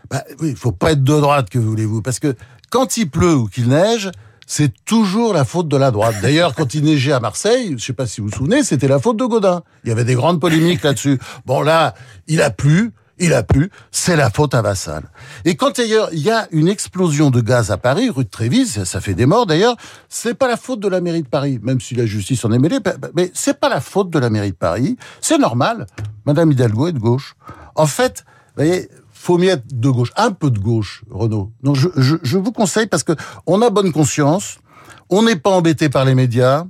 Bah, 0.09 0.23
oui, 0.39 0.51
il 0.51 0.55
faut 0.55 0.71
pas 0.71 0.93
être 0.93 1.03
de 1.03 1.19
droite, 1.19 1.49
que 1.49 1.59
voulez-vous? 1.59 2.01
Parce 2.01 2.19
que 2.19 2.33
quand 2.69 2.95
il 2.95 3.09
pleut 3.09 3.35
ou 3.35 3.47
qu'il 3.47 3.67
neige, 3.67 4.09
c'est 4.47 4.71
toujours 4.85 5.33
la 5.33 5.45
faute 5.45 5.67
de 5.67 5.77
la 5.77 5.91
droite. 5.91 6.15
D'ailleurs, 6.21 6.55
quand 6.55 6.73
il 6.73 6.83
neigeait 6.83 7.13
à 7.13 7.19
Marseille, 7.19 7.75
je 7.77 7.83
sais 7.83 7.93
pas 7.93 8.07
si 8.07 8.21
vous 8.21 8.27
vous 8.27 8.35
souvenez, 8.35 8.63
c'était 8.63 8.87
la 8.87 8.99
faute 8.99 9.17
de 9.17 9.25
Godin. 9.25 9.63
Il 9.83 9.89
y 9.89 9.91
avait 9.91 10.03
des 10.03 10.15
grandes 10.15 10.39
polémiques 10.39 10.83
là-dessus. 10.83 11.19
Bon, 11.45 11.61
là, 11.61 11.93
il 12.27 12.41
a 12.41 12.49
plu. 12.49 12.91
Il 13.19 13.31
a 13.33 13.43
plu, 13.43 13.69
c'est 13.91 14.15
la 14.15 14.31
faute 14.31 14.55
à 14.55 14.63
Vassal. 14.63 15.03
Et 15.45 15.55
quand 15.55 15.77
d'ailleurs 15.77 16.09
il 16.13 16.19
y 16.19 16.31
a 16.31 16.47
une 16.51 16.67
explosion 16.67 17.29
de 17.29 17.41
gaz 17.41 17.69
à 17.69 17.77
Paris, 17.77 18.09
rue 18.09 18.23
de 18.23 18.29
Trévise, 18.29 18.83
ça, 18.85 19.01
fait 19.01 19.13
des 19.13 19.27
morts 19.27 19.45
d'ailleurs, 19.45 19.75
c'est 20.09 20.33
pas 20.33 20.47
la 20.47 20.57
faute 20.57 20.79
de 20.79 20.87
la 20.87 20.99
mairie 20.99 21.21
de 21.21 21.27
Paris, 21.27 21.59
même 21.61 21.79
si 21.79 21.93
la 21.93 22.07
justice 22.07 22.43
en 22.43 22.51
est 22.51 22.57
mêlée, 22.57 22.79
mais 23.15 23.29
c'est 23.35 23.59
pas 23.59 23.69
la 23.69 23.81
faute 23.81 24.09
de 24.09 24.17
la 24.17 24.31
mairie 24.31 24.49
de 24.49 24.57
Paris, 24.57 24.97
c'est 25.21 25.37
normal. 25.37 25.85
Madame 26.25 26.51
Hidalgo 26.51 26.87
est 26.87 26.93
de 26.93 26.99
gauche. 26.99 27.35
En 27.75 27.85
fait, 27.85 28.25
vous 28.57 28.63
voyez, 28.63 28.89
faut 29.23 29.37
mieux 29.37 29.49
être 29.51 29.63
de 29.71 29.89
gauche, 29.89 30.11
un 30.17 30.31
peu 30.31 30.51
de 30.51 30.59
gauche, 30.59 31.03
Renaud. 31.09 31.51
Donc 31.63 31.77
je, 31.77 31.87
je, 31.95 32.15
je 32.23 32.37
vous 32.37 32.51
conseille 32.51 32.87
parce 32.87 33.03
que 33.03 33.13
on 33.47 33.61
a 33.61 33.69
bonne 33.69 33.91
conscience, 33.93 34.57
on 35.09 35.23
n'est 35.23 35.37
pas 35.37 35.51
embêté 35.51 35.87
par 35.89 36.03
les 36.03 36.13
médias, 36.13 36.65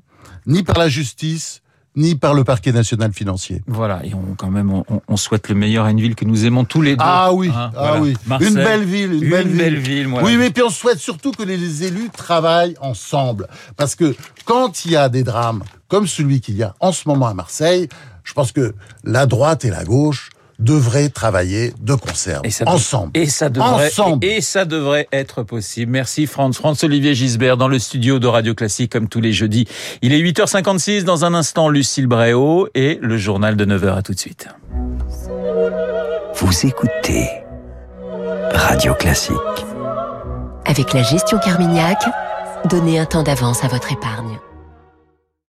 ni 0.45 0.61
par 0.61 0.77
la 0.77 0.87
justice, 0.87 1.61
ni 1.95 2.13
par 2.15 2.33
le 2.35 2.43
parquet 2.43 2.71
national 2.71 3.11
financier. 3.13 3.63
Voilà, 3.67 4.05
et 4.05 4.13
on, 4.13 4.35
quand 4.35 4.49
même, 4.51 4.71
on, 4.71 4.83
on 5.07 5.17
souhaite 5.17 5.49
le 5.49 5.55
meilleur 5.55 5.85
à 5.85 5.91
une 5.91 5.99
ville 6.01 6.15
que 6.15 6.25
nous 6.25 6.45
aimons 6.45 6.63
tous 6.63 6.81
les 6.81 6.95
deux. 6.95 7.03
Ah 7.05 7.33
oui, 7.33 7.49
Hein, 7.49 7.71
ah 7.75 7.79
voilà. 7.87 8.01
oui. 8.01 8.13
Marseille, 8.27 8.47
une 8.49 8.53
belle 8.55 8.83
ville, 8.83 9.13
une, 9.13 9.23
une 9.23 9.29
belle 9.29 9.47
ville. 9.47 9.57
belle 9.57 9.79
ville, 9.79 10.07
voilà. 10.07 10.25
Oui, 10.27 10.37
mais 10.37 10.49
puis 10.51 10.61
on 10.63 10.69
souhaite 10.69 10.99
surtout 10.99 11.31
que 11.31 11.43
les 11.43 11.83
élus 11.85 12.09
travaillent 12.15 12.75
ensemble. 12.81 13.47
Parce 13.77 13.95
que 13.95 14.15
quand 14.45 14.85
il 14.85 14.91
y 14.91 14.95
a 14.95 15.09
des 15.09 15.23
drames 15.23 15.63
comme 15.87 16.05
celui 16.07 16.39
qu'il 16.41 16.55
y 16.55 16.63
a 16.63 16.73
en 16.79 16.91
ce 16.91 17.07
moment 17.07 17.27
à 17.27 17.33
Marseille, 17.33 17.87
je 18.23 18.33
pense 18.33 18.51
que 18.51 18.73
la 19.03 19.25
droite 19.25 19.65
et 19.65 19.69
la 19.69 19.83
gauche 19.83 20.29
devraient 20.59 21.09
travailler 21.09 21.73
de 21.81 21.95
concert, 21.95 22.41
Et 22.43 22.51
ça, 22.51 22.65
ensemble. 22.67 23.11
Et 23.15 23.25
ça 23.27 23.49
devrait, 23.49 23.87
Ensemble. 23.87 24.25
et 24.25 24.41
ça 24.41 24.65
devrait 24.65 25.07
être 25.11 25.43
possible. 25.43 25.91
Merci 25.91 26.27
Franz. 26.27 26.57
Franz-Olivier 26.57 27.15
Gisbert 27.15 27.57
dans 27.57 27.67
le 27.67 27.79
studio 27.79 28.19
de 28.19 28.27
Radio 28.27 28.53
Classique 28.53 28.91
comme 28.91 29.07
tous 29.09 29.21
les 29.21 29.33
jeudis. 29.33 29.67
Il 30.01 30.13
est 30.13 30.19
8h56 30.21 31.03
dans 31.03 31.25
un 31.25 31.33
instant 31.33 31.69
Lucille 31.69 32.07
Bréau 32.07 32.67
et 32.75 32.99
le 33.01 33.17
journal 33.17 33.55
de 33.55 33.65
9h 33.65 33.97
à 33.97 34.01
tout 34.01 34.13
de 34.13 34.19
suite. 34.19 34.47
Vous 36.35 36.65
écoutez 36.65 37.29
Radio 38.53 38.93
Classique. 38.93 39.35
Avec 40.65 40.93
la 40.93 41.03
gestion 41.03 41.39
Carmignac, 41.39 41.97
donnez 42.69 42.99
un 42.99 43.05
temps 43.05 43.23
d'avance 43.23 43.63
à 43.63 43.67
votre 43.67 43.91
épargne. 43.91 44.37